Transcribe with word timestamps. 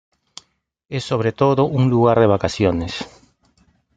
Es 0.89 1.03
sobre 1.03 1.31
todo 1.31 1.65
un 1.65 1.91
lugar 1.91 2.19
de 2.19 2.25
vacaciones. 2.25 3.05